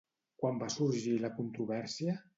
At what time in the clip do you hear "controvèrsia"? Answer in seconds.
1.37-2.21